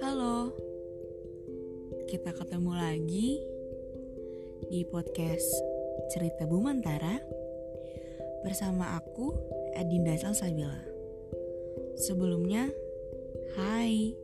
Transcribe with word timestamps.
Halo, 0.00 0.56
kita 2.08 2.32
ketemu 2.32 2.72
lagi 2.72 3.44
di 4.72 4.88
podcast 4.88 5.44
Cerita 6.16 6.48
Bumantara 6.48 7.20
bersama 8.40 8.96
aku 8.96 9.36
Adinda 9.76 10.16
Salsabila. 10.16 10.80
Sebelumnya, 12.00 12.72
hai, 13.60 14.16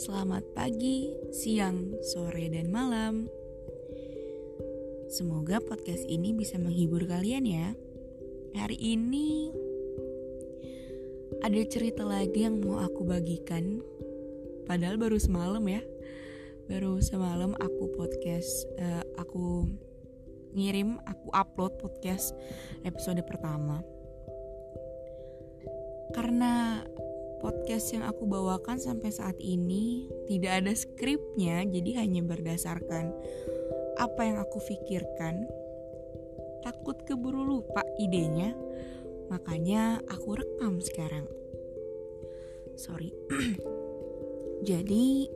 selamat 0.00 0.48
pagi, 0.56 1.12
siang, 1.28 1.92
sore, 2.00 2.48
dan 2.48 2.72
malam. 2.72 3.28
Semoga 5.12 5.60
podcast 5.60 6.08
ini 6.08 6.32
bisa 6.32 6.56
menghibur 6.56 7.04
kalian 7.04 7.44
ya. 7.44 7.76
Hari 8.56 8.80
ini 8.80 9.57
ada 11.48 11.64
cerita 11.64 12.04
lagi 12.04 12.44
yang 12.44 12.60
mau 12.60 12.76
aku 12.76 13.08
bagikan. 13.08 13.80
Padahal 14.68 15.00
baru 15.00 15.16
semalam 15.16 15.64
ya. 15.64 15.80
Baru 16.68 17.00
semalam 17.00 17.56
aku 17.56 17.88
podcast, 17.96 18.68
uh, 18.76 19.00
aku 19.16 19.64
ngirim, 20.52 21.00
aku 21.08 21.32
upload 21.32 21.72
podcast 21.80 22.36
episode 22.84 23.24
pertama. 23.24 23.80
Karena 26.12 26.84
podcast 27.40 27.96
yang 27.96 28.04
aku 28.04 28.28
bawakan 28.28 28.76
sampai 28.76 29.08
saat 29.08 29.40
ini 29.40 30.04
tidak 30.28 30.52
ada 30.52 30.76
skripnya, 30.76 31.64
jadi 31.64 32.04
hanya 32.04 32.28
berdasarkan 32.28 33.08
apa 33.96 34.20
yang 34.20 34.36
aku 34.36 34.60
pikirkan. 34.68 35.48
Takut 36.60 37.08
keburu 37.08 37.40
lupa 37.40 37.80
idenya, 37.96 38.52
Makanya 39.28 40.00
aku 40.08 40.40
rekam 40.40 40.80
sekarang. 40.80 41.28
Sorry. 42.76 43.12
Jadi 44.68 45.28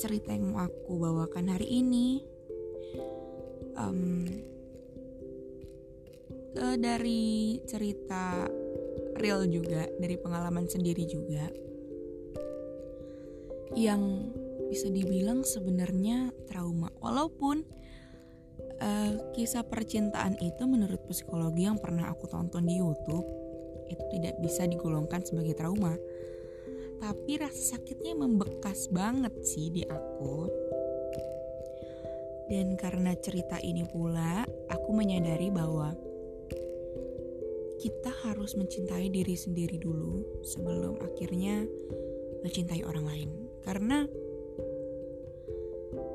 cerita 0.00 0.32
yang 0.32 0.52
mau 0.52 0.64
aku 0.64 0.96
bawakan 0.96 1.52
hari 1.52 1.84
ini 1.84 2.24
um, 3.76 4.24
uh, 6.56 6.76
dari 6.76 7.60
cerita 7.68 8.48
real 9.20 9.44
juga, 9.46 9.86
dari 10.00 10.16
pengalaman 10.16 10.66
sendiri 10.66 11.04
juga, 11.04 11.52
yang 13.76 14.32
bisa 14.72 14.88
dibilang 14.88 15.44
sebenarnya 15.44 16.32
trauma. 16.48 16.88
Walaupun 17.02 17.79
uh, 18.80 19.12
kisah 19.36 19.62
percintaan 19.64 20.40
itu 20.40 20.64
menurut 20.64 21.04
psikologi 21.06 21.68
yang 21.68 21.78
pernah 21.78 22.08
aku 22.10 22.26
tonton 22.26 22.64
di 22.64 22.80
YouTube 22.80 23.28
itu 23.90 24.04
tidak 24.16 24.38
bisa 24.40 24.64
digolongkan 24.66 25.20
sebagai 25.22 25.54
trauma. 25.58 25.94
Tapi 27.00 27.40
rasa 27.40 27.76
sakitnya 27.76 28.12
membekas 28.12 28.92
banget 28.92 29.32
sih 29.42 29.72
di 29.72 29.82
aku. 29.88 30.46
Dan 32.50 32.74
karena 32.74 33.14
cerita 33.14 33.62
ini 33.62 33.86
pula, 33.86 34.42
aku 34.68 34.90
menyadari 34.90 35.48
bahwa 35.54 35.94
kita 37.80 38.12
harus 38.28 38.58
mencintai 38.58 39.08
diri 39.08 39.32
sendiri 39.32 39.80
dulu 39.80 40.44
sebelum 40.44 41.00
akhirnya 41.00 41.64
mencintai 42.44 42.84
orang 42.84 43.06
lain. 43.08 43.30
Karena 43.64 44.04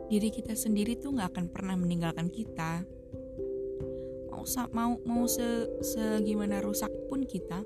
diri 0.06 0.30
kita 0.30 0.54
sendiri 0.54 1.02
tuh 1.02 1.18
nggak 1.18 1.30
akan 1.34 1.46
pernah 1.50 1.76
meninggalkan 1.78 2.30
kita. 2.30 2.86
Mau 4.30 4.46
mau 4.74 4.92
mau 5.02 5.26
se, 5.26 5.46
se 5.82 6.22
gimana 6.22 6.62
rusak 6.62 6.92
pun 7.10 7.26
kita 7.26 7.66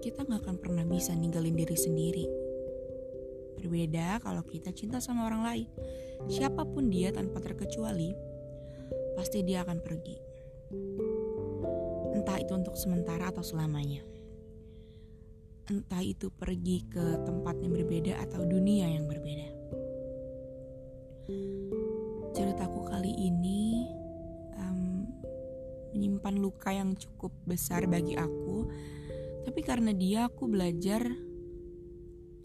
kita 0.00 0.24
nggak 0.24 0.40
akan 0.48 0.56
pernah 0.56 0.84
bisa 0.88 1.12
ninggalin 1.12 1.52
diri 1.52 1.76
sendiri. 1.76 2.26
Berbeda 3.60 4.24
kalau 4.24 4.40
kita 4.48 4.72
cinta 4.72 4.96
sama 4.96 5.28
orang 5.28 5.44
lain. 5.44 5.68
Siapa 6.32 6.64
pun 6.64 6.88
dia 6.88 7.12
tanpa 7.12 7.44
terkecuali 7.44 8.16
pasti 9.20 9.44
dia 9.44 9.60
akan 9.60 9.78
pergi. 9.84 10.16
Entah 12.16 12.40
itu 12.40 12.52
untuk 12.56 12.80
sementara 12.80 13.28
atau 13.28 13.44
selamanya. 13.44 14.00
Entah 15.68 16.00
itu 16.00 16.32
pergi 16.32 16.88
ke 16.88 17.20
tempat 17.28 17.60
yang 17.60 17.76
berbeda 17.76 18.24
atau 18.24 18.48
dunia 18.48 18.88
yang 18.88 19.04
berbeda 19.04 19.59
ceritaku 22.30 22.86
kali 22.86 23.10
ini 23.10 23.86
um, 24.56 25.06
menyimpan 25.92 26.34
luka 26.38 26.70
yang 26.70 26.96
cukup 26.96 27.34
besar 27.44 27.84
bagi 27.90 28.14
aku. 28.16 28.70
Tapi 29.44 29.60
karena 29.64 29.90
dia 29.96 30.28
aku 30.28 30.46
belajar 30.46 31.02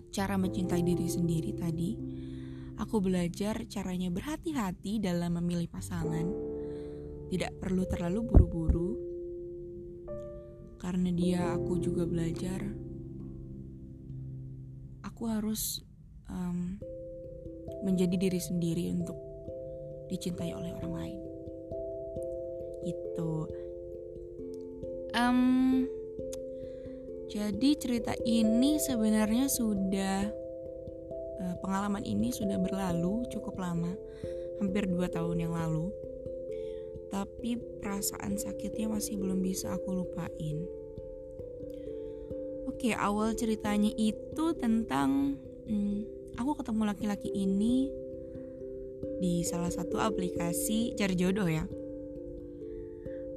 cara 0.10 0.36
mencintai 0.40 0.82
diri 0.82 1.08
sendiri 1.08 1.52
tadi. 1.54 1.92
Aku 2.76 3.00
belajar 3.00 3.64
caranya 3.72 4.12
berhati-hati 4.12 5.00
dalam 5.00 5.40
memilih 5.40 5.72
pasangan. 5.72 6.28
Tidak 7.32 7.60
perlu 7.60 7.84
terlalu 7.88 8.20
buru-buru. 8.24 8.92
Karena 10.80 11.10
dia 11.10 11.56
aku 11.56 11.80
juga 11.80 12.04
belajar 12.04 12.86
aku 15.16 15.32
harus 15.32 15.80
um, 16.28 16.76
menjadi 17.86 18.18
diri 18.18 18.42
sendiri 18.42 18.90
untuk 18.90 19.16
dicintai 20.10 20.52
oleh 20.52 20.74
orang 20.82 20.94
lain. 20.94 21.20
Gitu. 22.86 23.34
Um, 25.16 25.88
jadi 27.32 27.70
cerita 27.80 28.14
ini 28.26 28.82
sebenarnya 28.82 29.48
sudah 29.48 30.28
uh, 31.40 31.56
pengalaman 31.64 32.04
ini 32.04 32.34
sudah 32.34 32.60
berlalu 32.60 33.24
cukup 33.32 33.56
lama 33.62 33.94
hampir 34.60 34.90
dua 34.90 35.08
tahun 35.08 35.48
yang 35.48 35.54
lalu. 35.54 35.94
Tapi 37.14 37.56
perasaan 37.80 38.36
sakitnya 38.36 38.92
masih 38.92 39.16
belum 39.16 39.40
bisa 39.40 39.72
aku 39.72 40.04
lupain. 40.04 40.58
Oke 42.68 42.92
awal 42.92 43.38
ceritanya 43.40 43.94
itu 43.96 44.52
tentang 44.58 45.40
hmm, 45.64 46.15
aku 46.36 46.60
ketemu 46.60 46.82
laki-laki 46.88 47.30
ini 47.32 47.90
di 49.20 49.44
salah 49.48 49.72
satu 49.72 50.00
aplikasi 50.00 50.96
cari 50.96 51.16
jodoh 51.16 51.48
ya. 51.48 51.64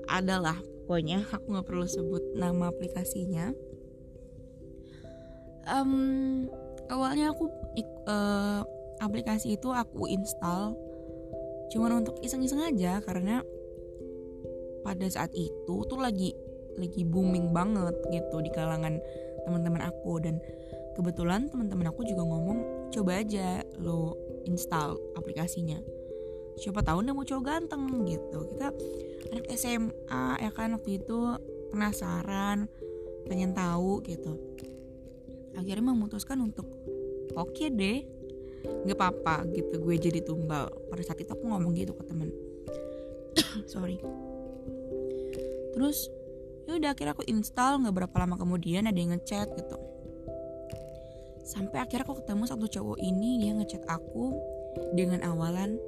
Adalah 0.09 0.59
pokoknya 0.87 1.25
aku 1.35 1.47
nggak 1.55 1.67
perlu 1.67 1.87
sebut 1.87 2.23
nama 2.35 2.71
aplikasinya. 2.71 3.53
Um, 5.69 6.49
awalnya 6.89 7.29
aku 7.37 7.53
uh, 8.09 8.65
aplikasi 9.05 9.61
itu 9.61 9.69
aku 9.69 10.09
install 10.09 10.73
cuman 11.69 12.01
untuk 12.01 12.17
iseng-iseng 12.25 12.65
aja 12.65 13.05
karena 13.05 13.45
pada 14.81 15.05
saat 15.13 15.29
itu 15.37 15.85
tuh 15.85 16.01
lagi 16.01 16.33
lagi 16.81 17.05
booming 17.05 17.53
banget 17.53 17.93
gitu 18.09 18.41
di 18.41 18.49
kalangan 18.49 18.97
teman-teman 19.45 19.85
aku 19.85 20.17
dan 20.25 20.41
kebetulan 20.97 21.53
teman-teman 21.53 21.93
aku 21.93 22.09
juga 22.09 22.25
ngomong 22.25 22.59
coba 22.93 23.21
aja 23.21 23.63
lo 23.79 24.17
install 24.49 24.97
aplikasinya. 25.15 25.79
Siapa 26.59 26.83
tahu 26.83 27.05
nemu 27.05 27.23
cowok 27.23 27.45
ganteng 27.45 27.87
gitu. 28.09 28.39
Kita 28.51 28.75
anak 29.31 29.47
SMA 29.55 30.25
ya 30.43 30.51
kan 30.51 30.75
waktu 30.75 30.99
itu 30.99 31.19
penasaran 31.71 32.67
pengen 33.29 33.55
tahu 33.55 34.03
gitu. 34.03 34.35
Akhirnya 35.55 35.95
memutuskan 35.95 36.41
untuk 36.43 36.67
oke 37.37 37.55
okay 37.55 37.69
deh 37.71 37.99
nggak 38.89 38.99
apa-apa 38.99 39.47
gitu. 39.55 39.79
Gue 39.79 40.01
jadi 40.01 40.25
tumbal. 40.25 40.67
Pada 40.91 41.03
saat 41.05 41.21
itu 41.23 41.31
aku 41.31 41.47
ngomong 41.47 41.77
gitu 41.79 41.95
ke 41.95 42.03
temen. 42.09 42.33
Sorry. 43.73 44.03
Terus 45.77 46.11
ya 46.67 46.75
udah 46.77 46.91
akhirnya 46.93 47.15
aku 47.15 47.25
install 47.31 47.87
nggak 47.87 47.95
berapa 47.95 48.17
lama 48.19 48.37
kemudian 48.37 48.85
ada 48.85 48.99
yang 48.99 49.17
ngechat 49.17 49.49
gitu 49.57 49.98
Sampai 51.49 51.81
akhirnya 51.81 52.05
aku 52.05 52.21
ketemu 52.21 52.45
satu 52.45 52.69
cowok 52.69 53.01
ini 53.01 53.41
dia 53.41 53.57
ngechat 53.57 53.81
aku 53.89 54.37
dengan 54.93 55.25
awalan 55.25 55.81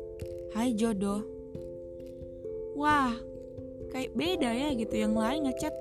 Hai 0.50 0.74
jodoh. 0.74 1.22
Wah, 2.74 3.14
kayak 3.92 4.16
beda 4.16 4.50
ya 4.50 4.74
gitu. 4.74 4.96
Yang 4.96 5.14
lain 5.14 5.40
ngechat 5.46 5.74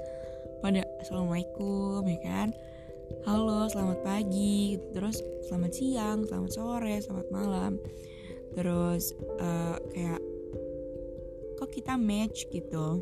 pada 0.60 0.84
Assalamualaikum 1.02 2.06
ya 2.06 2.20
kan. 2.22 2.50
Halo, 3.26 3.66
selamat 3.72 4.06
pagi. 4.06 4.78
Terus 4.94 5.24
selamat 5.50 5.72
siang, 5.74 6.28
selamat 6.28 6.52
sore, 6.54 6.96
selamat 7.02 7.28
malam. 7.34 7.82
Terus 8.54 9.16
uh, 9.42 9.80
kayak 9.90 10.22
kok 11.58 11.72
kita 11.74 11.98
match 11.98 12.46
gitu. 12.54 13.02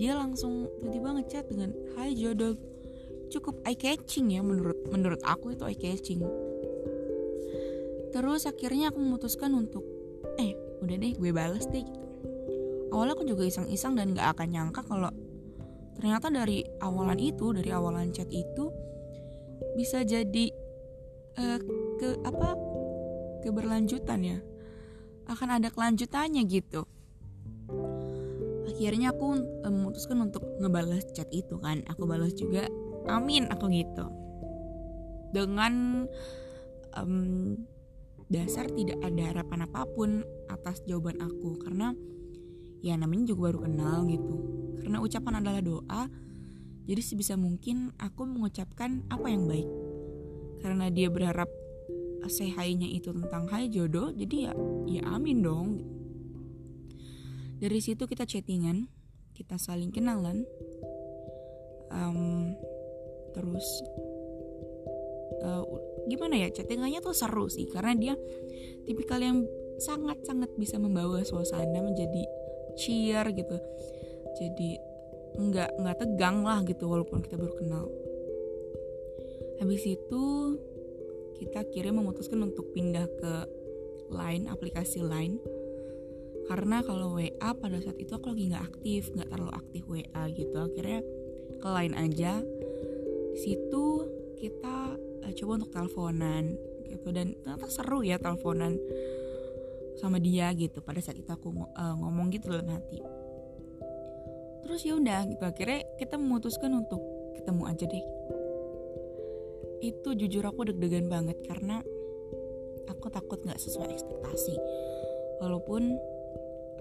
Dia 0.00 0.16
langsung 0.16 0.70
tiba-tiba 0.80 1.18
ngechat 1.20 1.44
dengan 1.50 1.76
Hai 1.92 2.16
jodoh 2.16 2.56
cukup 3.28 3.60
eye 3.66 3.78
catching 3.78 4.32
ya 4.32 4.40
menurut 4.40 4.78
menurut 4.88 5.20
aku 5.26 5.54
itu 5.54 5.64
eye 5.66 5.78
catching 5.78 6.22
terus 8.16 8.48
akhirnya 8.48 8.88
aku 8.88 8.98
memutuskan 9.02 9.52
untuk 9.52 9.84
eh 10.40 10.56
udah 10.80 10.96
deh 10.96 11.12
gue 11.16 11.30
balas 11.32 11.64
deh 11.68 11.84
gitu. 11.84 12.06
Awalnya 12.92 13.12
aku 13.18 13.24
juga 13.26 13.42
iseng-iseng 13.44 13.98
dan 13.98 14.14
gak 14.14 14.38
akan 14.38 14.48
nyangka 14.52 14.80
kalau 14.86 15.10
ternyata 15.96 16.28
dari 16.28 16.64
awalan 16.80 17.18
itu 17.20 17.52
dari 17.56 17.72
awalan 17.72 18.12
chat 18.12 18.28
itu 18.28 18.72
bisa 19.76 20.04
jadi 20.04 20.52
uh, 21.40 21.58
ke 22.00 22.08
apa 22.24 22.56
keberlanjutan 23.44 24.20
ya. 24.22 24.38
Akan 25.26 25.50
ada 25.50 25.68
kelanjutannya 25.72 26.46
gitu. 26.46 26.86
Akhirnya 28.70 29.10
aku 29.10 29.26
um, 29.34 29.72
memutuskan 29.72 30.22
untuk 30.22 30.44
ngebales 30.62 31.08
chat 31.16 31.26
itu 31.34 31.58
kan. 31.58 31.82
Aku 31.90 32.06
balas 32.06 32.36
juga 32.36 32.68
amin 33.08 33.48
aku 33.50 33.70
gitu. 33.70 34.06
Dengan 35.34 36.06
um, 36.96 37.56
dasar 38.30 38.66
tidak 38.72 38.98
ada 39.02 39.22
harapan 39.34 39.66
apa 39.66 39.82
pun 39.90 40.22
atas 40.50 40.82
jawaban 40.86 41.18
aku. 41.22 41.58
Karena 41.62 41.94
ya 42.80 42.94
namanya 42.94 43.34
juga 43.34 43.52
baru 43.52 43.66
kenal 43.66 44.06
gitu. 44.06 44.34
Karena 44.82 44.98
ucapan 45.02 45.34
adalah 45.42 45.62
doa 45.62 46.02
jadi 46.86 47.02
sebisa 47.02 47.34
mungkin 47.34 47.90
aku 47.98 48.22
mengucapkan 48.30 49.02
apa 49.10 49.26
yang 49.26 49.50
baik. 49.50 49.66
Karena 50.62 50.86
dia 50.86 51.10
berharap 51.10 51.50
say 52.26 52.50
hi-nya 52.50 52.90
itu 52.90 53.14
tentang 53.14 53.46
hai 53.54 53.70
jodoh 53.70 54.10
jadi 54.10 54.50
ya 54.50 54.52
ya 54.86 55.02
amin 55.14 55.42
dong. 55.42 55.68
Dari 57.58 57.78
situ 57.82 58.06
kita 58.06 58.26
chattingan 58.26 58.86
kita 59.34 59.58
saling 59.58 59.90
kenalan. 59.90 60.46
Um, 61.90 62.54
terus 63.36 63.66
uh, 65.44 65.64
gimana 66.08 66.40
ya 66.40 66.48
chattingannya 66.48 67.04
tuh 67.04 67.12
seru 67.12 67.52
sih 67.52 67.68
karena 67.68 67.92
dia 67.92 68.14
tipikal 68.88 69.20
yang 69.20 69.44
sangat-sangat 69.76 70.56
bisa 70.56 70.80
membawa 70.80 71.20
suasana 71.20 71.84
menjadi 71.84 72.24
cheer 72.80 73.24
gitu. 73.32 73.56
Jadi 74.36 74.70
nggak 75.36 75.70
nggak 75.80 75.96
tegang 76.00 76.40
lah 76.44 76.64
gitu 76.64 76.88
walaupun 76.88 77.20
kita 77.20 77.36
baru 77.36 77.54
kenal. 77.60 77.84
Habis 79.60 79.82
itu 79.84 80.24
kita 81.36 81.64
akhirnya 81.64 81.92
memutuskan 81.92 82.40
untuk 82.44 82.72
pindah 82.72 83.04
ke 83.20 83.32
Line 84.12 84.48
aplikasi 84.48 85.02
Line. 85.04 85.40
Karena 86.46 86.78
kalau 86.86 87.18
WA 87.18 87.50
pada 87.58 87.82
saat 87.82 87.98
itu 87.98 88.14
aku 88.14 88.30
lagi 88.32 88.54
nggak 88.54 88.64
aktif 88.70 89.10
nggak 89.12 89.28
terlalu 89.28 89.52
aktif 89.52 89.82
WA 89.90 90.22
gitu. 90.32 90.56
Akhirnya 90.56 91.00
ke 91.58 91.68
Line 91.68 91.96
aja 91.96 92.40
situ 93.36 93.86
kita 94.36 94.96
uh, 94.96 95.32
coba 95.32 95.50
untuk 95.62 95.70
teleponan 95.72 96.44
gitu. 96.88 97.08
Dan 97.12 97.36
ternyata 97.40 97.68
seru 97.70 98.00
ya 98.02 98.16
teleponan 98.20 98.76
sama 99.96 100.20
dia 100.20 100.52
gitu. 100.56 100.80
Pada 100.84 101.00
saat 101.00 101.16
itu 101.20 101.28
aku 101.28 101.52
uh, 101.52 101.94
ngomong 102.00 102.32
gitu 102.32 102.52
dalam 102.52 102.68
hati. 102.72 103.00
Terus 104.66 104.80
ya 104.82 104.98
udah 104.98 105.20
gitu. 105.30 105.42
Akhirnya 105.46 105.80
kita 105.96 106.18
memutuskan 106.18 106.74
untuk 106.74 107.00
ketemu 107.38 107.62
aja 107.68 107.84
deh. 107.86 108.06
Itu 109.84 110.16
jujur 110.16 110.42
aku 110.42 110.66
deg-degan 110.72 111.06
banget 111.06 111.38
karena 111.46 111.84
aku 112.90 113.06
takut 113.12 113.38
nggak 113.44 113.60
sesuai 113.60 113.92
ekspektasi. 113.92 114.56
Walaupun 115.44 115.82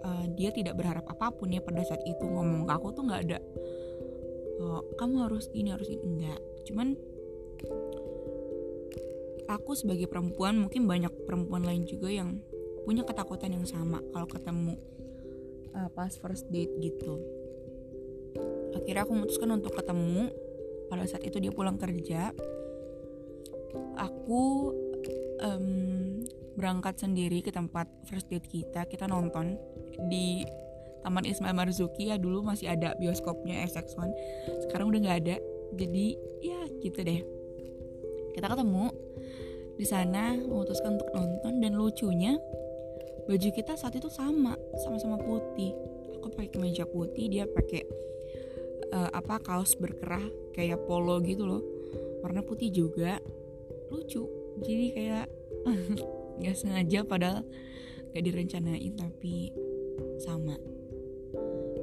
uh, 0.06 0.26
dia 0.34 0.50
tidak 0.56 0.80
berharap 0.80 1.06
apa 1.12 1.34
pun 1.34 1.52
ya 1.52 1.60
pada 1.60 1.84
saat 1.84 2.02
itu 2.06 2.24
ngomong 2.24 2.66
ke 2.70 2.72
aku 2.74 2.88
tuh 2.96 3.04
nggak 3.04 3.22
ada 3.30 3.40
oh, 4.62 4.82
kamu 4.96 5.28
harus 5.28 5.50
ini 5.52 5.70
harus 5.72 5.90
ini. 5.90 6.04
Enggak. 6.04 6.40
Cuman 6.68 6.96
aku 9.46 9.72
sebagai 9.78 10.10
perempuan 10.10 10.58
mungkin 10.58 10.90
banyak 10.90 11.14
perempuan 11.26 11.64
lain 11.64 11.86
juga 11.86 12.10
yang 12.10 12.42
punya 12.86 13.02
ketakutan 13.02 13.54
yang 13.54 13.66
sama 13.66 14.02
kalau 14.14 14.30
ketemu 14.30 14.78
uh, 15.74 15.90
pas 15.90 16.14
first 16.18 16.50
date 16.50 16.72
gitu. 16.82 17.18
Akhirnya 18.78 19.08
aku 19.08 19.14
memutuskan 19.16 19.50
untuk 19.56 19.74
ketemu. 19.74 20.30
Pada 20.86 21.02
saat 21.10 21.26
itu 21.26 21.42
dia 21.42 21.50
pulang 21.50 21.82
kerja. 21.82 22.30
Aku 23.98 24.72
um, 25.42 26.22
berangkat 26.56 27.02
sendiri 27.02 27.42
ke 27.42 27.50
tempat 27.50 27.90
first 28.06 28.30
date 28.30 28.46
kita. 28.46 28.86
Kita 28.86 29.10
nonton 29.10 29.58
di 30.08 30.46
Taman 31.06 31.30
Ismail 31.30 31.54
Marzuki 31.54 32.10
ya 32.10 32.18
dulu 32.18 32.42
masih 32.42 32.74
ada 32.74 32.98
bioskopnya 32.98 33.62
SX1 33.70 34.10
sekarang 34.66 34.90
udah 34.90 35.00
nggak 35.06 35.18
ada. 35.22 35.38
Jadi 35.78 36.18
ya 36.42 36.66
gitu 36.82 37.00
deh. 37.06 37.22
Kita 38.34 38.50
ketemu 38.50 38.90
di 39.78 39.86
sana 39.86 40.34
memutuskan 40.34 40.98
untuk 40.98 41.10
nonton 41.14 41.62
dan 41.62 41.78
lucunya 41.78 42.42
baju 43.30 43.50
kita 43.54 43.78
saat 43.78 43.94
itu 43.94 44.10
sama 44.10 44.58
sama-sama 44.82 45.22
putih. 45.22 45.78
Aku 46.18 46.34
pakai 46.34 46.50
kemeja 46.50 46.90
putih 46.90 47.30
dia 47.30 47.46
pakai 47.46 47.86
uh, 48.90 49.14
apa 49.14 49.38
kaos 49.46 49.78
berkerah 49.78 50.26
kayak 50.58 50.82
polo 50.90 51.22
gitu 51.22 51.46
loh. 51.46 51.62
Warna 52.26 52.42
putih 52.42 52.74
juga. 52.74 53.22
Lucu. 53.94 54.26
Jadi 54.66 54.86
kayak 54.90 55.30
nggak 56.42 56.56
sengaja 56.58 57.06
padahal 57.06 57.46
gak 58.16 58.24
direncanain 58.24 58.96
tapi 58.96 59.52
sama 60.24 60.56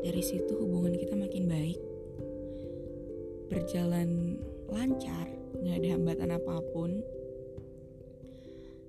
dari 0.02 0.22
situ 0.22 0.58
hubungan 0.58 0.98
kita 0.98 1.14
makin 1.14 1.46
baik. 1.46 1.78
Berjalan 3.48 4.38
lancar 4.66 5.30
nggak 5.62 5.76
ada 5.78 5.88
hambatan 5.94 6.30
apa 6.34 6.54
pun. 6.74 6.90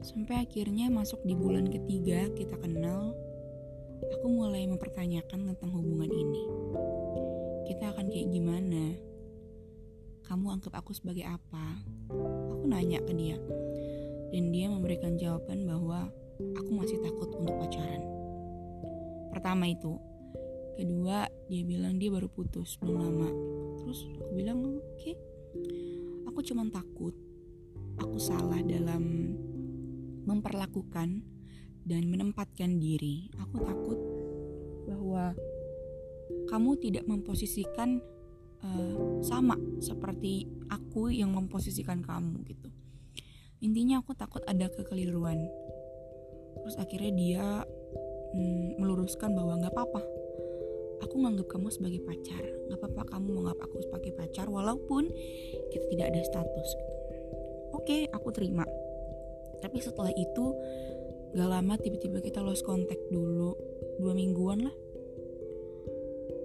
Sampai 0.04 0.44
akhirnya 0.44 0.92
masuk 0.92 1.24
di 1.24 1.38
bulan 1.38 1.70
ketiga 1.70 2.28
kita 2.36 2.60
kenal 2.60 3.16
aku 4.20 4.28
mulai 4.28 4.68
mempertanyakan 4.68 5.54
tentang 5.54 5.72
hubungan 5.72 6.12
ini. 6.12 6.44
Kita 7.70 7.96
akan 7.96 8.12
kayak 8.12 8.28
gimana? 8.34 9.00
Kamu 10.24 10.52
anggap 10.52 10.76
aku 10.84 10.92
sebagai 10.92 11.24
apa? 11.24 11.80
Aku 12.10 12.66
nanya 12.68 13.00
ke 13.04 13.14
dia. 13.16 13.40
Dan 14.34 14.50
dia 14.52 14.68
memberikan 14.68 15.16
jawaban 15.16 15.64
bahwa 15.64 16.10
aku 16.40 16.72
masih 16.74 17.00
takut 17.00 17.30
untuk 17.38 17.56
pacaran. 17.60 18.04
Pertama 19.32 19.70
itu. 19.70 20.13
Kedua, 20.74 21.30
dia 21.50 21.64
bilang 21.64 22.02
dia 22.02 22.10
baru 22.10 22.28
putus 22.30 22.78
belum 22.82 22.98
lama. 22.98 23.30
Terus 23.84 24.10
aku 24.18 24.32
bilang, 24.34 24.58
"Oke. 24.64 24.82
Okay. 24.98 25.16
Aku 26.30 26.42
cuma 26.42 26.66
takut 26.74 27.14
aku 28.02 28.18
salah 28.18 28.58
dalam 28.66 29.38
memperlakukan 30.26 31.22
dan 31.86 32.04
menempatkan 32.10 32.82
diri. 32.82 33.30
Aku 33.38 33.62
takut 33.62 34.00
bahwa 34.90 35.38
kamu 36.50 36.72
tidak 36.82 37.06
memposisikan 37.06 38.02
uh, 38.64 39.20
sama 39.22 39.60
seperti 39.78 40.48
aku 40.72 41.12
yang 41.12 41.36
memposisikan 41.36 42.02
kamu 42.02 42.42
gitu 42.48 42.70
intinya 43.64 44.04
aku 44.04 44.12
takut 44.12 44.44
ada 44.44 44.68
kekeliruan 44.68 45.40
terus 46.60 46.76
akhirnya 46.76 47.12
dia 47.16 47.46
hmm, 48.36 48.80
meluruskan 48.80 49.32
bahwa 49.32 49.60
nggak 49.64 49.72
apa-apa 49.72 50.02
aku 51.04 51.20
nganggap 51.20 51.48
kamu 51.52 51.68
sebagai 51.70 52.02
pacar. 52.08 52.44
Nggak 52.72 52.80
apa-apa 52.80 53.04
kamu 53.14 53.28
menganggap 53.36 53.60
aku 53.68 53.78
sebagai 53.84 54.12
pacar 54.16 54.48
walaupun 54.48 55.12
kita 55.70 55.86
tidak 55.92 56.06
ada 56.16 56.22
status. 56.24 56.70
Oke 57.76 58.08
aku 58.10 58.32
terima. 58.32 58.64
Tapi 59.60 59.78
setelah 59.80 60.12
itu 60.16 60.46
gak 61.34 61.50
lama 61.50 61.80
tiba-tiba 61.80 62.20
kita 62.20 62.40
lost 62.44 62.64
contact 62.64 63.00
dulu. 63.12 63.56
Dua 64.00 64.12
mingguan 64.16 64.66
lah. 64.68 64.76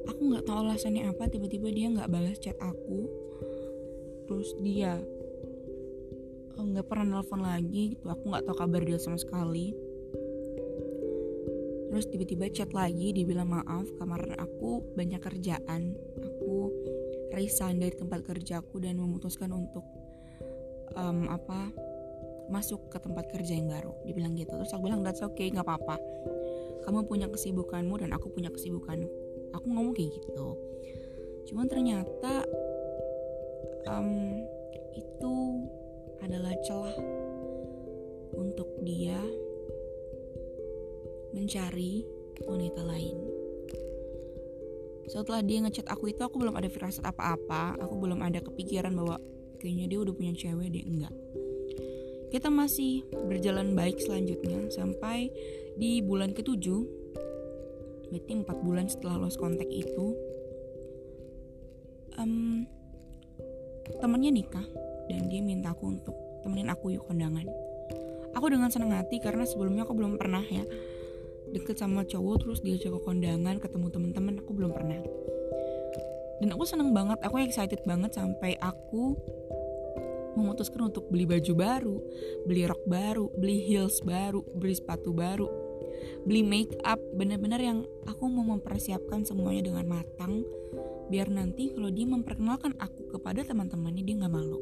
Aku 0.09 0.21
nggak 0.33 0.49
tahu 0.49 0.59
alasannya 0.65 1.05
apa 1.05 1.29
tiba-tiba 1.29 1.69
dia 1.71 1.89
nggak 1.93 2.11
balas 2.11 2.39
chat 2.41 2.57
aku. 2.59 3.07
Terus 4.29 4.51
dia 4.61 4.99
nggak 6.59 6.87
pernah 6.91 7.19
nelfon 7.19 7.41
lagi 7.41 7.97
gitu. 7.97 8.07
Aku 8.11 8.29
nggak 8.29 8.45
tahu 8.45 8.57
kabar 8.59 8.83
dia 8.83 8.99
sama 8.99 9.17
sekali 9.17 9.88
terus 11.89 12.05
tiba-tiba 12.13 12.53
chat 12.53 12.71
lagi 12.77 13.17
dia 13.17 13.25
bilang 13.25 13.49
maaf 13.53 13.89
kamar 13.97 14.37
aku 14.37 14.85
banyak 14.95 15.21
kerjaan. 15.21 15.97
Aku 16.21 16.73
resign 17.33 17.81
dari 17.81 17.95
tempat 17.97 18.25
kerjaku 18.25 18.81
dan 18.81 19.01
memutuskan 19.01 19.53
untuk 19.53 19.85
um, 20.97 21.29
apa 21.29 21.73
masuk 22.49 22.89
ke 22.89 22.99
tempat 23.01 23.29
kerja 23.29 23.57
yang 23.57 23.69
baru. 23.69 23.93
Dia 24.09 24.15
bilang 24.17 24.33
gitu. 24.37 24.53
Terus 24.57 24.73
aku 24.73 24.89
bilang 24.89 25.05
that's 25.05 25.21
okay 25.21 25.53
nggak 25.53 25.65
apa-apa. 25.65 25.97
Kamu 26.89 27.05
punya 27.05 27.29
kesibukanmu 27.29 28.01
dan 28.01 28.17
aku 28.17 28.33
punya 28.33 28.49
kesibukan. 28.49 29.05
Aku 29.53 29.67
ngomong 29.69 29.93
kayak 29.93 30.13
gitu. 30.17 30.57
Cuman 31.53 31.69
ternyata 31.69 32.45
um, 33.89 34.41
itu 34.97 35.35
adalah 36.25 36.53
celah 36.65 36.97
untuk 38.37 38.69
dia 38.85 39.21
mencari 41.39 42.03
wanita 42.43 42.83
lain. 42.83 43.17
Setelah 45.09 45.41
dia 45.41 45.63
ngechat 45.63 45.87
aku 45.87 46.11
itu 46.11 46.21
aku 46.21 46.43
belum 46.43 46.59
ada 46.59 46.67
firasat 46.67 47.07
apa-apa, 47.07 47.79
aku 47.79 47.95
belum 47.97 48.21
ada 48.21 48.43
kepikiran 48.43 48.93
bahwa 48.93 49.23
kayaknya 49.63 49.87
dia 49.89 49.99
udah 50.03 50.13
punya 50.13 50.35
cewek 50.35 50.69
deh, 50.75 50.85
enggak. 50.85 51.15
Kita 52.29 52.53
masih 52.53 53.09
berjalan 53.31 53.73
baik 53.73 54.03
selanjutnya 54.03 54.69
sampai 54.69 55.33
di 55.81 56.05
bulan 56.05 56.37
ketujuh, 56.37 56.85
berarti 58.13 58.33
empat 58.37 58.59
bulan 58.61 58.91
setelah 58.91 59.17
lost 59.17 59.41
contact 59.41 59.73
itu, 59.73 60.13
um, 62.21 62.69
temennya 64.03 64.29
nikah 64.29 64.67
dan 65.09 65.33
dia 65.33 65.41
minta 65.41 65.73
aku 65.73 65.89
untuk 65.89 66.13
temenin 66.45 66.69
aku 66.69 66.93
yuk 66.93 67.09
kondangan 67.09 67.49
aku 68.37 68.53
dengan 68.53 68.69
senang 68.69 68.93
hati 68.95 69.19
karena 69.19 69.49
sebelumnya 69.49 69.89
aku 69.89 69.97
belum 69.97 70.21
pernah 70.21 70.45
ya 70.45 70.63
deket 71.55 71.81
sama 71.81 72.05
cowok 72.05 72.37
terus 72.45 72.59
dia 72.61 72.77
ke 72.77 72.89
kondangan 73.03 73.57
ketemu 73.61 73.87
teman-teman 73.93 74.35
aku 74.41 74.51
belum 74.53 74.73
pernah. 74.73 75.01
Dan 76.39 76.55
aku 76.55 76.65
seneng 76.67 76.95
banget 76.95 77.19
aku 77.25 77.43
excited 77.43 77.83
banget 77.83 78.15
sampai 78.15 78.55
aku 78.63 79.19
memutuskan 80.39 80.87
untuk 80.87 81.11
beli 81.11 81.27
baju 81.27 81.53
baru 81.59 81.97
beli 82.47 82.63
rok 82.71 82.87
baru 82.87 83.27
beli 83.35 83.59
heels 83.67 83.99
baru 84.07 84.47
beli 84.55 84.79
sepatu 84.79 85.11
baru 85.11 85.51
beli 86.23 86.47
make 86.47 86.79
up 86.87 87.03
bener-bener 87.19 87.59
yang 87.59 87.79
aku 88.07 88.31
mau 88.31 88.47
mempersiapkan 88.55 89.27
semuanya 89.27 89.67
dengan 89.67 89.91
matang 89.91 90.47
biar 91.11 91.27
nanti 91.33 91.75
kalau 91.75 91.91
dia 91.91 92.07
memperkenalkan 92.07 92.77
aku 92.79 93.19
kepada 93.19 93.41
teman-temannya 93.43 94.05
dia 94.05 94.15
nggak 94.21 94.33
malu. 94.33 94.61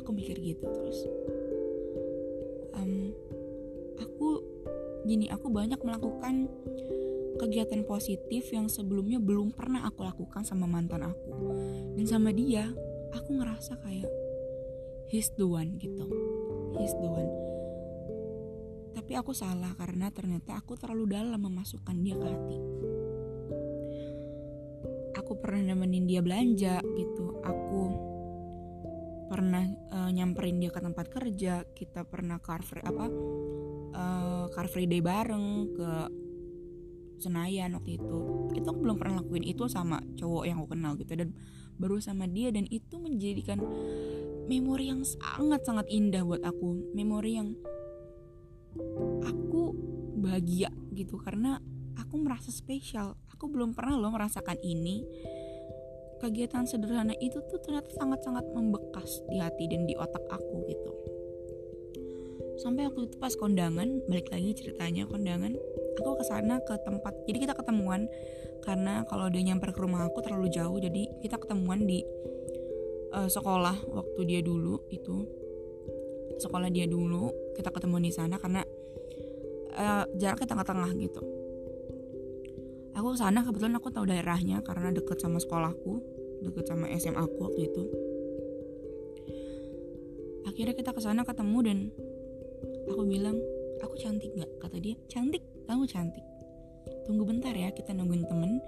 Aku 0.00 0.16
mikir 0.16 0.40
gitu 0.40 0.64
terus 0.64 1.04
gini 5.10 5.26
aku 5.26 5.50
banyak 5.50 5.82
melakukan 5.82 6.46
kegiatan 7.42 7.82
positif 7.82 8.46
yang 8.54 8.70
sebelumnya 8.70 9.18
belum 9.18 9.50
pernah 9.50 9.82
aku 9.82 10.06
lakukan 10.06 10.46
sama 10.46 10.70
mantan 10.70 11.10
aku. 11.10 11.30
Dan 11.98 12.06
sama 12.06 12.30
dia 12.30 12.70
aku 13.10 13.42
ngerasa 13.42 13.74
kayak 13.82 14.06
he's 15.10 15.34
the 15.34 15.42
one 15.42 15.74
gitu. 15.82 16.06
He's 16.78 16.94
the 16.94 17.10
one. 17.10 17.30
Tapi 18.94 19.18
aku 19.18 19.34
salah 19.34 19.74
karena 19.74 20.14
ternyata 20.14 20.54
aku 20.62 20.78
terlalu 20.78 21.10
dalam 21.10 21.42
memasukkan 21.42 21.96
dia 21.98 22.14
ke 22.14 22.26
hati. 22.30 22.58
Aku 25.18 25.42
pernah 25.42 25.74
nemenin 25.74 26.06
dia 26.06 26.22
belanja 26.22 26.78
gitu. 26.94 27.42
Aku 27.42 27.82
pernah 29.26 29.66
uh, 29.90 30.10
nyamperin 30.14 30.62
dia 30.62 30.70
ke 30.70 30.78
tempat 30.78 31.10
kerja. 31.10 31.66
Kita 31.66 32.06
pernah 32.06 32.38
car 32.38 32.62
free 32.62 32.86
apa 32.86 33.10
uh, 34.00 34.44
car 34.48 34.66
free 34.72 34.88
day 34.88 35.04
bareng 35.04 35.76
ke 35.76 35.90
Senayan 37.20 37.76
waktu 37.76 38.00
itu. 38.00 38.48
Itu 38.56 38.66
aku 38.72 38.80
belum 38.80 38.96
pernah 38.96 39.20
lakuin 39.20 39.44
itu 39.44 39.68
sama 39.68 40.00
cowok 40.16 40.44
yang 40.48 40.56
aku 40.64 40.72
kenal 40.72 40.96
gitu 40.96 41.12
dan 41.12 41.36
baru 41.76 42.00
sama 42.00 42.24
dia 42.24 42.48
dan 42.48 42.64
itu 42.72 42.96
menjadikan 42.96 43.60
memori 44.48 44.88
yang 44.88 45.04
sangat 45.04 45.60
sangat 45.68 45.86
indah 45.92 46.24
buat 46.24 46.40
aku. 46.40 46.96
Memori 46.96 47.36
yang 47.36 47.52
aku 49.20 49.76
bahagia 50.16 50.72
gitu 50.96 51.20
karena 51.20 51.60
aku 52.00 52.16
merasa 52.16 52.48
spesial. 52.48 53.20
Aku 53.36 53.52
belum 53.52 53.76
pernah 53.76 54.00
loh 54.00 54.16
merasakan 54.16 54.56
ini. 54.64 55.04
Kegiatan 56.20 56.68
sederhana 56.68 57.16
itu 57.20 57.40
tuh 57.48 57.60
ternyata 57.64 57.88
sangat-sangat 57.96 58.44
membekas 58.52 59.24
di 59.28 59.40
hati 59.40 59.68
dan 59.72 59.88
di 59.88 59.96
otak 59.96 60.20
aku 60.28 60.68
gitu 60.68 60.99
sampai 62.60 62.92
aku 62.92 63.08
itu 63.08 63.16
pas 63.16 63.32
kondangan 63.32 64.04
balik 64.04 64.28
lagi 64.28 64.52
ceritanya 64.52 65.08
kondangan 65.08 65.56
aku 65.96 66.20
ke 66.20 66.24
sana 66.28 66.60
ke 66.64 66.76
tempat 66.84 67.12
jadi 67.28 67.48
kita 67.48 67.54
ketemuan. 67.56 68.08
Karena 68.60 69.08
kalau 69.08 69.32
dia 69.32 69.40
nyamper 69.40 69.72
ke 69.72 69.80
rumah 69.80 70.04
aku 70.04 70.20
terlalu 70.20 70.52
jauh 70.52 70.76
jadi 70.76 71.08
kita 71.24 71.40
ketemuan 71.40 71.88
di 71.88 72.04
uh, 73.16 73.28
sekolah 73.28 73.76
waktu 73.88 74.20
dia 74.28 74.40
dulu 74.44 74.84
itu. 74.92 75.24
Sekolah 76.40 76.68
dia 76.72 76.88
dulu 76.88 77.32
kita 77.56 77.72
ketemu 77.72 77.96
di 78.04 78.12
sana 78.12 78.36
karena 78.36 78.64
uh, 79.76 80.04
jaraknya 80.16 80.46
tengah-tengah 80.48 80.90
gitu. 81.00 81.20
Aku 82.96 83.16
sana 83.16 83.40
kebetulan 83.44 83.80
aku 83.80 83.88
tahu 83.88 84.04
daerahnya 84.08 84.60
karena 84.60 84.92
deket 84.92 85.20
sama 85.24 85.40
sekolahku 85.40 86.00
deket 86.44 86.68
sama 86.68 86.88
SMA 86.96 87.20
aku 87.20 87.38
waktu 87.48 87.60
itu. 87.68 87.84
Akhirnya 90.48 90.74
kita 90.76 90.90
ke 90.92 91.00
sana 91.00 91.24
ketemu 91.24 91.58
dan 91.64 91.78
aku 92.90 93.06
bilang 93.06 93.38
aku 93.80 93.94
cantik 93.96 94.30
nggak? 94.34 94.50
Kata 94.60 94.76
dia 94.82 94.94
cantik 95.06 95.42
kamu 95.70 95.86
cantik. 95.86 96.24
Tunggu 97.06 97.22
bentar 97.22 97.54
ya 97.54 97.70
kita 97.70 97.94
nungguin 97.94 98.26
temen. 98.26 98.58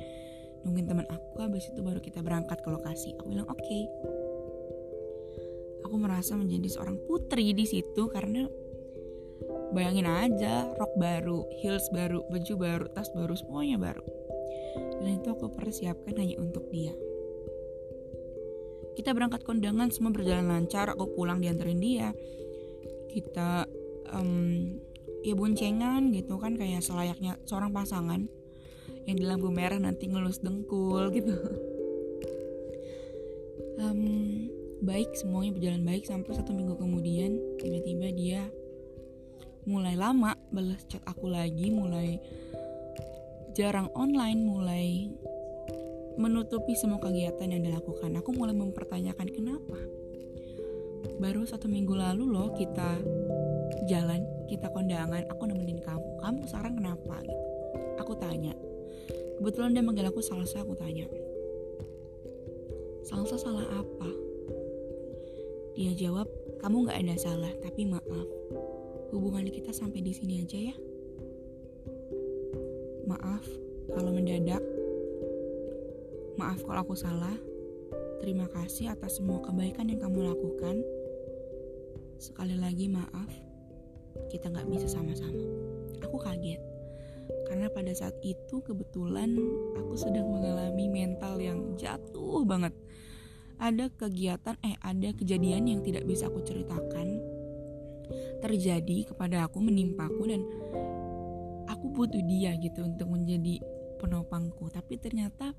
Nungguin 0.63 0.87
teman 0.87 1.07
aku 1.11 1.43
habis 1.43 1.67
itu 1.67 1.83
baru 1.83 1.99
kita 1.99 2.23
berangkat 2.23 2.63
ke 2.63 2.69
lokasi. 2.71 3.15
Aku 3.19 3.29
bilang 3.29 3.51
oke. 3.51 3.59
Okay. 3.59 3.85
aku 5.83 6.01
merasa 6.01 6.33
menjadi 6.41 6.73
seorang 6.73 6.97
putri 7.05 7.53
di 7.53 7.69
situ 7.69 8.09
karena 8.09 8.49
bayangin 9.77 10.09
aja 10.09 10.73
rok 10.81 10.97
baru 10.97 11.45
heels 11.61 11.85
baru 11.93 12.25
baju 12.33 12.55
baru 12.57 12.87
tas 12.97 13.13
baru 13.13 13.37
semuanya 13.37 13.77
baru. 13.77 14.01
Dan 15.05 15.21
itu 15.21 15.29
aku 15.37 15.53
persiapkan 15.53 16.17
hanya 16.17 16.41
untuk 16.41 16.65
dia. 16.73 16.97
Kita 18.97 19.13
berangkat 19.13 19.45
kondangan 19.45 19.93
semua 19.93 20.17
berjalan 20.17 20.49
lancar 20.49 20.89
aku 20.93 21.13
pulang 21.13 21.45
dianterin 21.45 21.81
dia. 21.81 22.09
Kita 23.13 23.69
um, 24.13 24.79
ya 25.27 25.35
boncengan 25.35 26.13
gitu 26.15 26.37
kan 26.39 26.55
kayak 26.55 26.85
selayaknya 26.85 27.39
seorang 27.49 27.73
pasangan 27.75 28.27
yang 29.09 29.17
di 29.19 29.25
lampu 29.27 29.51
merah 29.51 29.79
nanti 29.81 30.07
ngelus 30.07 30.43
dengkul 30.45 31.11
gitu. 31.11 31.35
Um, 33.83 34.47
baik 34.85 35.11
semuanya 35.19 35.57
berjalan 35.57 35.83
baik 35.83 36.07
sampai 36.07 36.39
satu 36.39 36.55
minggu 36.55 36.79
kemudian 36.79 37.35
tiba-tiba 37.59 38.09
dia 38.15 38.43
mulai 39.67 39.95
lama 39.95 40.35
balas 40.51 40.83
chat 40.91 41.03
aku 41.07 41.31
lagi 41.31 41.71
mulai 41.71 42.19
jarang 43.55 43.91
online 43.95 44.41
mulai 44.43 44.87
menutupi 46.17 46.77
semua 46.77 47.01
kegiatan 47.01 47.49
yang 47.49 47.63
dilakukan. 47.65 48.13
Aku 48.21 48.37
mulai 48.37 48.53
mempertanyakan 48.53 49.29
kenapa? 49.33 49.79
Baru 51.21 51.47
satu 51.47 51.71
minggu 51.71 51.95
lalu 51.95 52.29
loh 52.29 52.53
kita 52.53 53.01
jalan 53.89 54.25
kita 54.49 54.69
kondangan 54.71 55.25
aku 55.29 55.49
nemenin 55.49 55.81
kamu. 55.83 56.21
Kamu 56.21 56.45
sekarang 56.49 56.79
kenapa? 56.79 57.21
Gitu 57.25 57.53
aku 58.03 58.19
tanya. 58.19 58.53
Kebetulan 59.39 59.73
dia 59.73 59.81
manggil 59.87 60.07
aku 60.11 60.19
salsa 60.19 60.61
aku 60.61 60.75
tanya. 60.75 61.07
Salsa 63.07 63.39
salah 63.39 63.67
apa? 63.71 64.11
Dia 65.79 65.95
jawab 65.97 66.29
kamu 66.61 66.87
nggak 66.87 66.99
ada 66.99 67.17
salah 67.17 67.53
tapi 67.63 67.89
maaf. 67.89 68.29
Hubungan 69.15 69.47
kita 69.49 69.71
sampai 69.71 70.03
di 70.03 70.13
sini 70.13 70.43
aja 70.43 70.59
ya. 70.59 70.77
Maaf 73.07 73.47
kalau 73.95 74.11
mendadak. 74.13 74.63
Maaf 76.37 76.61
kalau 76.67 76.83
aku 76.83 76.99
salah. 76.99 77.39
Terima 78.23 78.47
kasih 78.47 78.95
atas 78.95 79.19
semua 79.19 79.43
kebaikan 79.43 79.91
yang 79.91 79.99
kamu 79.99 80.31
lakukan. 80.31 80.79
Sekali 82.23 82.55
lagi 82.55 82.87
maaf, 82.87 83.35
kita 84.29 84.49
nggak 84.53 84.69
bisa 84.69 84.87
sama-sama. 84.89 85.43
Aku 86.05 86.17
kaget 86.21 86.61
karena 87.47 87.69
pada 87.69 87.93
saat 87.93 88.17
itu 88.25 88.65
kebetulan 88.65 89.37
aku 89.77 89.95
sedang 89.95 90.29
mengalami 90.33 90.89
mental 90.89 91.37
yang 91.39 91.77
jatuh 91.77 92.43
banget. 92.49 92.73
Ada 93.63 93.93
kegiatan, 93.95 94.59
eh 94.67 94.75
ada 94.83 95.15
kejadian 95.15 95.71
yang 95.71 95.81
tidak 95.87 96.03
bisa 96.03 96.27
aku 96.27 96.43
ceritakan 96.43 97.23
terjadi 98.43 99.15
kepada 99.15 99.47
aku 99.47 99.63
menimpaku 99.63 100.27
dan 100.27 100.43
aku 101.71 101.95
butuh 101.95 102.21
dia 102.27 102.59
gitu 102.59 102.83
untuk 102.83 103.07
menjadi 103.15 103.63
penopangku 104.03 104.67
tapi 104.67 104.99
ternyata 104.99 105.55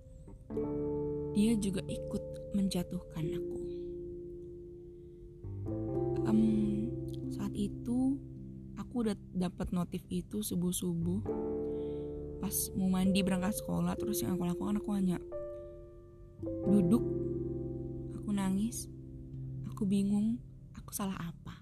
dia 1.31 1.55
juga 1.55 1.79
ikut 1.87 2.51
menjatuhkan 2.51 3.25
aku 3.39 3.62
aku 8.93 9.09
udah 9.09 9.17
dapat 9.33 9.73
notif 9.73 10.05
itu 10.13 10.45
subuh 10.45 10.69
subuh 10.69 11.25
pas 12.37 12.53
mau 12.77 12.93
mandi 12.93 13.25
berangkat 13.25 13.57
sekolah 13.57 13.97
terus 13.97 14.21
yang 14.21 14.37
aku 14.37 14.45
lakukan 14.45 14.77
aku 14.77 14.93
hanya 14.93 15.17
duduk. 16.69 17.01
Aku 18.21 18.29
nangis. 18.29 18.85
Aku 19.73 19.89
bingung 19.89 20.37
aku 20.77 20.93
salah 20.93 21.17
apa? 21.17 21.57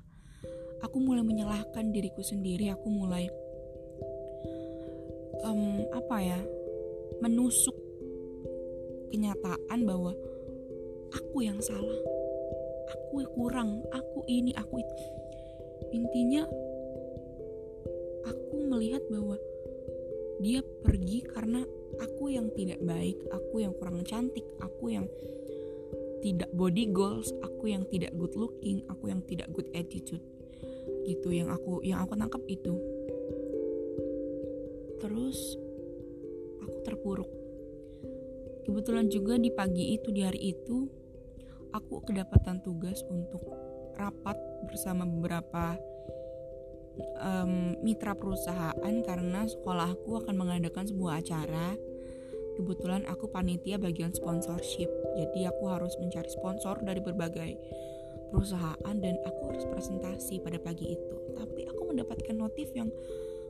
Aku 0.84 1.00
mulai 1.00 1.24
menyalahkan 1.24 1.96
diriku 1.96 2.20
sendiri. 2.20 2.68
Aku 2.76 2.92
mulai 2.92 3.32
um, 5.48 5.88
apa 5.96 6.18
ya 6.20 6.40
menusuk 7.24 7.80
kenyataan 9.08 9.88
bahwa 9.88 10.12
aku 11.16 11.48
yang 11.48 11.64
salah. 11.64 12.02
Aku 12.92 13.24
kurang 13.40 13.88
aku 13.96 14.20
ini 14.28 14.52
aku 14.52 14.84
itu 14.84 14.96
intinya 15.96 16.44
melihat 18.82 19.06
bahwa 19.14 19.38
dia 20.42 20.66
pergi 20.82 21.22
karena 21.22 21.62
aku 22.02 22.34
yang 22.34 22.50
tidak 22.58 22.82
baik 22.82 23.22
aku 23.30 23.62
yang 23.62 23.78
kurang 23.78 24.02
cantik 24.02 24.42
aku 24.58 24.90
yang 24.90 25.06
tidak 26.26 26.50
body 26.50 26.90
goals 26.90 27.30
aku 27.46 27.70
yang 27.70 27.86
tidak 27.94 28.10
good 28.18 28.34
looking 28.34 28.82
aku 28.90 29.14
yang 29.14 29.22
tidak 29.30 29.54
good 29.54 29.70
attitude. 29.78 30.22
Gitu 31.06 31.30
yang 31.30 31.54
aku 31.54 31.86
yang 31.86 32.02
aku 32.02 32.18
tangkap 32.18 32.42
itu. 32.50 32.74
Terus 34.98 35.58
aku 36.62 36.78
terpuruk. 36.86 37.32
Kebetulan 38.66 39.10
juga 39.10 39.38
di 39.38 39.54
pagi 39.54 39.94
itu 39.94 40.10
di 40.10 40.26
hari 40.26 40.58
itu 40.58 40.86
aku 41.70 42.02
kedapatan 42.06 42.62
tugas 42.62 43.02
untuk 43.10 43.42
rapat 43.98 44.38
bersama 44.66 45.06
beberapa 45.06 45.78
um, 47.22 47.78
mitra 47.82 48.14
perusahaan 48.18 48.96
karena 49.06 49.48
sekolahku 49.48 50.26
akan 50.26 50.36
mengadakan 50.36 50.88
sebuah 50.88 51.24
acara. 51.24 51.76
Kebetulan 52.52 53.08
aku 53.08 53.32
panitia 53.32 53.80
bagian 53.80 54.12
sponsorship 54.12 54.92
jadi 55.16 55.52
aku 55.52 55.72
harus 55.72 55.96
mencari 56.00 56.28
sponsor 56.32 56.80
dari 56.84 57.04
berbagai 57.04 57.52
perusahaan 58.32 58.96
dan 58.96 59.16
aku 59.28 59.42
harus 59.52 59.66
presentasi 59.68 60.40
pada 60.40 60.60
pagi 60.60 60.96
itu. 60.96 61.16
Tapi 61.36 61.68
aku 61.68 61.82
mendapatkan 61.92 62.36
notif 62.36 62.72
yang 62.72 62.88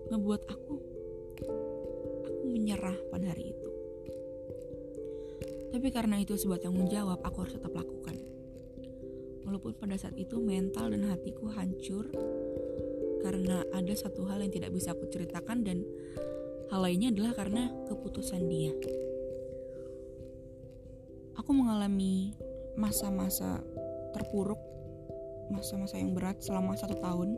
ngebuat 0.09 0.41
aku 0.49 0.75
aku 2.25 2.43
menyerah 2.49 2.97
pada 3.13 3.29
hari 3.29 3.53
itu. 3.53 3.69
Tapi 5.71 5.87
karena 5.87 6.19
itu 6.19 6.35
sebuah 6.35 6.59
tanggung 6.59 6.89
jawab 6.91 7.21
aku 7.23 7.47
harus 7.47 7.55
tetap 7.55 7.71
lakukan. 7.71 8.17
Walaupun 9.47 9.73
pada 9.77 9.95
saat 9.97 10.17
itu 10.17 10.37
mental 10.37 10.91
dan 10.91 11.07
hatiku 11.09 11.49
hancur 11.53 12.11
karena 13.21 13.63
ada 13.71 13.93
satu 13.93 14.27
hal 14.27 14.41
yang 14.41 14.51
tidak 14.51 14.73
bisa 14.73 14.91
aku 14.91 15.07
ceritakan 15.07 15.63
dan 15.63 15.85
hal 16.73 16.81
lainnya 16.81 17.13
adalah 17.13 17.33
karena 17.37 17.69
keputusan 17.87 18.43
dia. 18.49 18.73
Aku 21.39 21.55
mengalami 21.55 22.35
masa-masa 22.75 23.61
terpuruk 24.11 24.59
masa-masa 25.51 25.99
yang 25.99 26.15
berat 26.15 26.39
selama 26.39 26.79
satu 26.79 26.95
tahun 26.99 27.35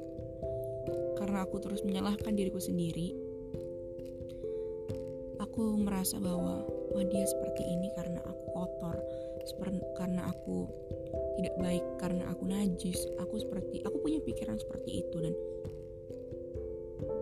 karena 1.17 1.45
aku 1.45 1.57
terus 1.57 1.81
menyalahkan 1.81 2.35
diriku 2.37 2.61
sendiri 2.61 3.22
aku 5.53 5.77
merasa 5.77 6.17
bahwa 6.17 6.65
wah 6.65 7.05
dia 7.13 7.21
seperti 7.29 7.61
ini 7.61 7.93
karena 7.93 8.17
aku 8.25 8.43
kotor 8.57 8.97
karena 10.01 10.25
aku 10.25 10.65
tidak 11.37 11.53
baik 11.61 11.85
karena 12.01 12.25
aku 12.33 12.49
najis 12.49 12.97
aku 13.21 13.37
seperti 13.37 13.85
aku 13.85 14.01
punya 14.01 14.17
pikiran 14.25 14.57
seperti 14.57 15.05
itu 15.05 15.13
dan 15.21 15.33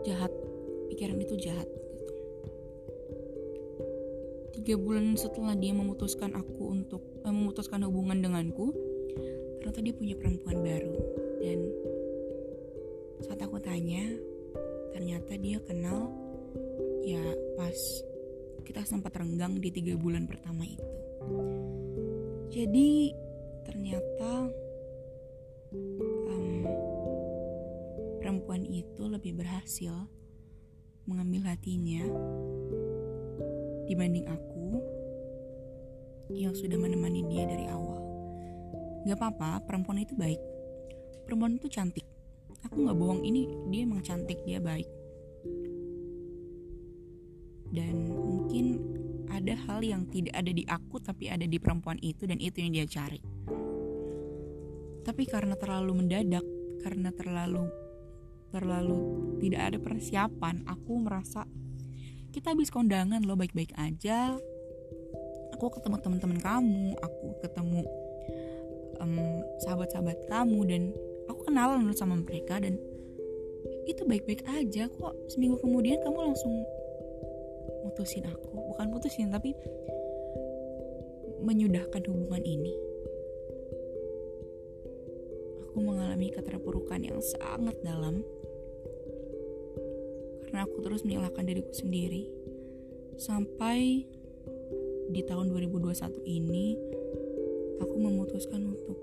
jahat 0.08 0.32
pikiran 0.88 1.20
itu 1.20 1.36
jahat. 1.44 1.68
Tiga 4.56 4.80
bulan 4.80 5.20
setelah 5.20 5.52
dia 5.60 5.76
memutuskan 5.76 6.32
aku 6.32 6.72
untuk 6.72 7.04
eh, 7.28 7.36
memutuskan 7.36 7.84
hubungan 7.84 8.24
denganku 8.24 8.72
ternyata 9.60 9.84
dia 9.84 9.92
punya 9.92 10.16
perempuan 10.16 10.64
baru 10.64 10.96
dan 11.44 11.60
saat 13.28 13.44
aku 13.44 13.60
tanya 13.60 14.08
ternyata 14.96 15.36
dia 15.36 15.60
kenal 15.68 16.16
ya 17.04 17.36
pas 17.60 18.08
kita 18.64 18.86
sempat 18.86 19.14
renggang 19.18 19.58
di 19.58 19.70
tiga 19.74 19.98
bulan 19.98 20.26
pertama 20.30 20.64
itu 20.66 20.92
jadi 22.52 22.90
ternyata 23.68 24.50
um, 26.30 26.66
perempuan 28.22 28.64
itu 28.66 29.04
lebih 29.06 29.38
berhasil 29.38 29.94
mengambil 31.06 31.52
hatinya 31.52 32.06
dibanding 33.90 34.26
aku 34.30 34.80
yang 36.32 36.56
sudah 36.56 36.80
menemani 36.80 37.28
dia 37.28 37.44
dari 37.44 37.68
awal 37.68 38.02
Gak 39.02 39.18
apa-apa, 39.18 39.66
perempuan 39.66 39.98
itu 40.06 40.14
baik. 40.14 40.38
Perempuan 41.26 41.58
itu 41.58 41.66
cantik. 41.74 42.06
Aku 42.70 42.86
gak 42.86 42.94
bohong, 42.94 43.26
ini 43.26 43.50
dia 43.74 43.82
emang 43.82 44.06
cantik, 44.06 44.38
dia 44.46 44.62
baik. 44.62 44.86
Dan 47.74 48.14
mungkin 48.52 48.84
ada 49.32 49.56
hal 49.56 49.80
yang 49.80 50.04
tidak 50.12 50.36
ada 50.36 50.52
di 50.52 50.68
aku 50.68 51.00
tapi 51.00 51.32
ada 51.32 51.48
di 51.48 51.56
perempuan 51.56 51.96
itu 52.04 52.28
dan 52.28 52.36
itu 52.36 52.60
yang 52.60 52.76
dia 52.76 52.84
cari. 52.84 53.24
Tapi 55.08 55.24
karena 55.24 55.56
terlalu 55.56 56.04
mendadak, 56.04 56.44
karena 56.84 57.16
terlalu 57.16 57.72
terlalu 58.52 59.00
tidak 59.40 59.72
ada 59.72 59.78
persiapan, 59.80 60.68
aku 60.68 61.00
merasa 61.00 61.48
kita 62.36 62.52
habis 62.52 62.68
kondangan 62.68 63.24
lo 63.24 63.40
baik-baik 63.40 63.72
aja. 63.80 64.36
Aku 65.56 65.72
ketemu 65.72 66.04
teman-teman 66.04 66.40
kamu, 66.44 67.00
aku 67.00 67.40
ketemu 67.40 67.88
um, 69.00 69.40
sahabat-sahabat 69.64 70.28
kamu 70.28 70.60
dan 70.68 70.82
aku 71.32 71.48
kenalan 71.48 71.88
dulu 71.88 71.96
sama 71.96 72.20
mereka 72.20 72.60
dan 72.60 72.76
itu 73.88 74.04
baik-baik 74.04 74.44
aja 74.44 74.92
kok 74.92 75.16
seminggu 75.32 75.56
kemudian 75.64 76.04
kamu 76.04 76.36
langsung 76.36 76.68
mutusin 77.84 78.26
aku. 78.30 78.56
Bukan 78.74 78.88
mutusin 78.94 79.34
tapi 79.34 79.54
menyudahkan 81.42 82.02
hubungan 82.06 82.44
ini. 82.46 82.74
Aku 85.68 85.82
mengalami 85.82 86.30
keterpurukan 86.30 87.02
yang 87.02 87.20
sangat 87.20 87.76
dalam. 87.82 88.22
Karena 90.46 90.68
aku 90.68 90.84
terus 90.84 91.02
menyalahkan 91.08 91.48
diriku 91.48 91.72
sendiri. 91.72 92.28
Sampai 93.16 94.06
di 95.12 95.22
tahun 95.28 95.52
2021 95.52 96.24
ini 96.28 96.76
aku 97.80 97.96
memutuskan 97.98 98.64
untuk 98.68 99.00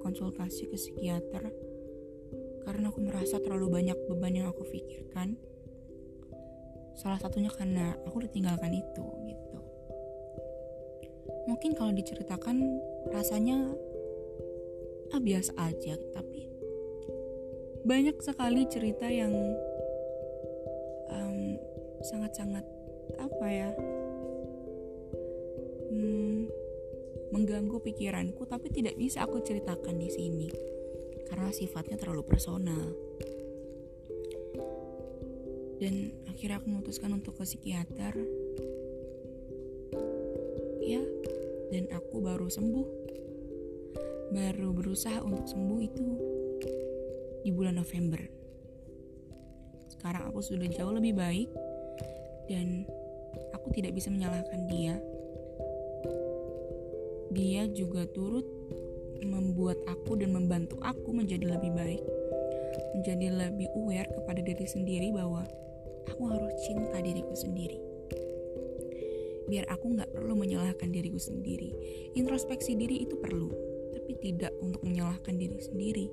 konsultasi 0.00 0.72
ke 0.72 0.76
psikiater. 0.76 1.52
Karena 2.66 2.90
aku 2.90 2.98
merasa 3.04 3.38
terlalu 3.38 3.78
banyak 3.78 3.98
beban 4.10 4.34
yang 4.34 4.48
aku 4.50 4.66
pikirkan. 4.66 5.38
Salah 6.96 7.20
satunya 7.20 7.52
karena 7.52 7.94
aku 8.08 8.24
ditinggalkan 8.24 8.72
itu 8.72 9.04
gitu. 9.28 9.58
Mungkin 11.46 11.76
kalau 11.76 11.92
diceritakan 11.94 12.80
rasanya 13.14 13.70
ah 15.14 15.20
biasa 15.22 15.54
aja, 15.60 15.94
tapi 16.16 16.50
banyak 17.86 18.18
sekali 18.18 18.66
cerita 18.66 19.06
yang 19.06 19.30
sangat-sangat 22.06 22.64
um, 23.18 23.30
apa 23.30 23.46
ya 23.50 23.70
mengganggu 27.36 27.82
pikiranku 27.82 28.46
tapi 28.46 28.70
tidak 28.70 28.94
bisa 28.94 29.26
aku 29.26 29.42
ceritakan 29.42 29.98
di 29.98 30.08
sini 30.08 30.48
karena 31.26 31.50
sifatnya 31.50 31.98
terlalu 31.98 32.22
personal. 32.22 32.94
Dan 35.76 36.12
akhirnya 36.28 36.60
aku 36.60 36.66
memutuskan 36.72 37.12
untuk 37.12 37.36
ke 37.36 37.44
psikiater. 37.44 38.14
Ya, 40.80 41.02
dan 41.74 41.90
aku 41.92 42.22
baru 42.22 42.48
sembuh. 42.48 42.88
Baru 44.32 44.74
berusaha 44.74 45.22
untuk 45.22 45.46
sembuh 45.46 45.80
itu 45.82 46.06
di 47.42 47.50
bulan 47.54 47.78
November. 47.78 48.20
Sekarang 49.86 50.30
aku 50.30 50.42
sudah 50.42 50.66
jauh 50.70 50.92
lebih 50.94 51.14
baik 51.14 51.50
dan 52.46 52.86
aku 53.54 53.74
tidak 53.74 53.94
bisa 53.94 54.10
menyalahkan 54.10 54.70
dia 54.70 54.98
dia 57.36 57.68
juga 57.68 58.08
turut 58.16 58.48
membuat 59.20 59.76
aku 59.84 60.16
dan 60.16 60.32
membantu 60.32 60.80
aku 60.80 61.12
menjadi 61.12 61.56
lebih 61.56 61.72
baik, 61.76 62.02
menjadi 62.96 63.26
lebih 63.28 63.68
aware 63.76 64.08
kepada 64.08 64.40
diri 64.40 64.64
sendiri 64.64 65.08
bahwa 65.12 65.44
aku 66.08 66.22
harus 66.30 66.54
cinta 66.64 66.98
diriku 67.02 67.34
sendiri. 67.34 67.78
Biar 69.46 69.66
aku 69.70 69.94
nggak 69.94 70.10
perlu 70.10 70.34
menyalahkan 70.34 70.90
diriku 70.90 71.18
sendiri. 71.18 71.70
Introspeksi 72.18 72.74
diri 72.74 73.06
itu 73.06 73.14
perlu, 73.18 73.50
tapi 73.94 74.18
tidak 74.18 74.50
untuk 74.58 74.82
menyalahkan 74.82 75.38
diri 75.38 75.58
sendiri. 75.62 76.06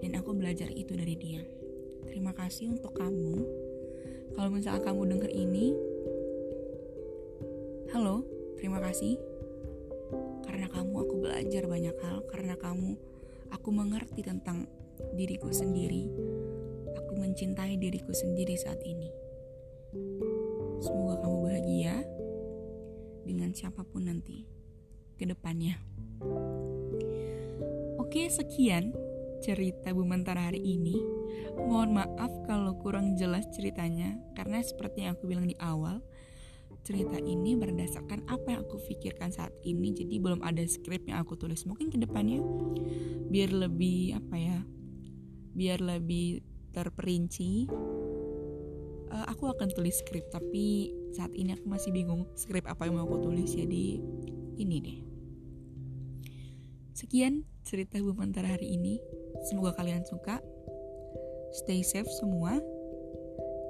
Dan 0.00 0.16
aku 0.16 0.32
belajar 0.32 0.72
itu 0.72 0.96
dari 0.96 1.16
dia. 1.18 1.42
Terima 2.08 2.32
kasih 2.32 2.72
untuk 2.72 2.96
kamu. 2.96 3.44
Kalau 4.32 4.48
misalnya 4.48 4.80
kamu 4.80 5.02
dengar 5.04 5.32
ini, 5.34 5.74
halo, 7.92 8.24
Terima 8.58 8.82
kasih 8.82 9.14
karena 10.42 10.66
kamu 10.66 10.94
aku 10.98 11.14
belajar 11.22 11.62
banyak 11.70 11.94
hal, 12.02 12.26
karena 12.26 12.58
kamu 12.58 12.98
aku 13.54 13.68
mengerti 13.70 14.26
tentang 14.26 14.66
diriku 15.14 15.54
sendiri. 15.54 16.10
Aku 17.08 17.16
mencintai 17.16 17.80
diriku 17.80 18.12
sendiri 18.12 18.52
saat 18.60 18.84
ini. 18.84 19.08
Semoga 20.84 21.24
kamu 21.24 21.36
bahagia 21.40 22.04
dengan 23.24 23.56
siapa 23.56 23.80
pun 23.80 24.12
nanti 24.12 24.44
ke 25.16 25.24
depannya. 25.24 25.80
Oke, 27.96 28.28
sekian 28.28 28.92
cerita 29.40 29.88
Bu 29.96 30.04
Mentara 30.04 30.52
hari 30.52 30.60
ini. 30.60 31.00
Mohon 31.56 32.04
maaf 32.04 32.32
kalau 32.44 32.76
kurang 32.76 33.16
jelas 33.16 33.48
ceritanya 33.56 34.20
karena 34.36 34.60
seperti 34.60 35.08
yang 35.08 35.16
aku 35.16 35.32
bilang 35.32 35.48
di 35.48 35.56
awal, 35.64 36.04
cerita 36.84 37.16
ini 37.16 37.56
berdasarkan 37.56 38.28
apa 38.28 38.52
yang 38.52 38.60
aku 38.68 38.76
pikirkan 38.84 39.32
saat 39.32 39.56
ini 39.64 39.96
jadi 39.96 40.20
belum 40.20 40.44
ada 40.44 40.60
skrip 40.68 41.08
yang 41.08 41.24
aku 41.24 41.40
tulis 41.40 41.64
mungkin 41.64 41.88
ke 41.92 42.00
depannya 42.00 42.40
biar 43.28 43.52
lebih 43.52 44.16
apa 44.16 44.36
ya 44.40 44.58
biar 45.52 45.84
lebih 45.84 46.47
terperinci 46.72 47.66
uh, 49.12 49.26
aku 49.28 49.48
akan 49.48 49.68
tulis 49.72 49.98
skrip 50.00 50.28
tapi 50.28 50.92
saat 51.16 51.32
ini 51.32 51.56
aku 51.56 51.66
masih 51.66 51.90
bingung 51.90 52.28
skrip 52.36 52.68
apa 52.68 52.86
yang 52.86 53.00
mau 53.00 53.08
aku 53.08 53.30
tulis 53.30 53.50
jadi 53.56 53.98
ini 54.58 54.76
deh. 54.82 54.98
Sekian 56.92 57.46
cerita 57.62 58.02
Bumantara 58.02 58.58
hari 58.58 58.74
ini. 58.74 58.98
Semoga 59.46 59.78
kalian 59.78 60.02
suka. 60.02 60.42
Stay 61.54 61.86
safe 61.86 62.10
semua. 62.18 62.58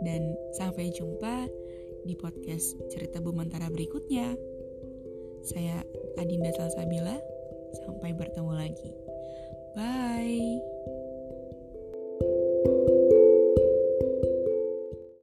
Dan 0.01 0.33
sampai 0.57 0.89
jumpa 0.97 1.45
di 2.09 2.17
podcast 2.17 2.73
cerita 2.89 3.21
Bumantara 3.21 3.69
berikutnya. 3.69 4.33
Saya 5.45 5.85
Adinda 6.17 6.51
Salsabila. 6.57 7.21
Sampai 7.85 8.17
bertemu 8.17 8.53
lagi. 8.57 8.91
Bye 9.77 10.68